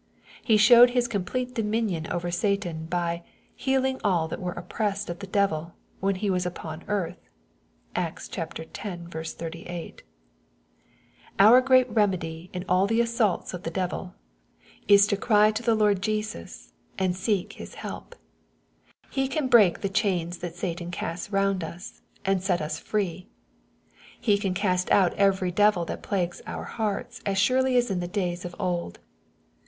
He 0.41 0.57
showed 0.57 0.89
His 0.89 1.07
com 1.07 1.25
plete 1.25 1.53
dominion 1.53 2.07
over 2.11 2.31
Satan, 2.31 2.87
by" 2.87 3.21
healing 3.55 4.01
all 4.03 4.27
that 4.29 4.41
were 4.41 4.57
op 4.57 4.67
pressed 4.67 5.11
of 5.11 5.19
the 5.19 5.27
devil," 5.27 5.75
when 5.99 6.15
He 6.15 6.29
was 6.31 6.43
upon 6.43 6.83
earth. 6.87 7.19
(Acts 7.95 8.27
x. 8.35 8.53
B8.) 8.55 9.99
Our 11.37 11.61
great 11.61 11.87
remedy 11.87 12.49
in 12.51 12.65
all 12.67 12.87
the 12.87 12.99
assaults 12.99 13.53
of 13.53 13.61
the 13.61 13.69
devil, 13.69 14.05
4* 14.05 14.05
82 14.05 14.11
BZPOSITORT 14.11 14.79
THOUGHTS. 14.87 15.01
is 15.03 15.07
to 15.07 15.17
cry 15.17 15.51
to 15.51 15.61
the 15.61 15.75
Lord 15.75 16.01
Jesus, 16.01 16.73
and 16.97 17.13
to 17.13 17.21
seek 17.21 17.53
His 17.53 17.75
help. 17.75 18.15
He 19.11 19.27
can 19.27 19.47
break 19.47 19.81
the 19.81 19.87
chains 19.87 20.39
that 20.39 20.55
Satan 20.55 20.89
casts 20.89 21.31
round 21.31 21.63
us, 21.63 22.01
and 22.25 22.41
set 22.41 22.59
us 22.59 22.79
free. 22.79 23.27
He 24.19 24.39
can 24.39 24.55
cast 24.55 24.89
out 24.91 25.13
every 25.13 25.51
devil 25.51 25.85
that 25.85 26.01
plagues 26.01 26.41
our 26.47 26.63
hearts, 26.65 27.21
as 27.23 27.37
surely 27.37 27.77
as 27.77 27.91
in 27.91 27.99
the 27.99 28.07
days 28.07 28.43
of 28.45 28.55
old. 28.57 28.97